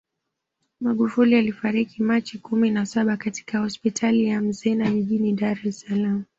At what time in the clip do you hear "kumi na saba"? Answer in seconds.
2.37-3.17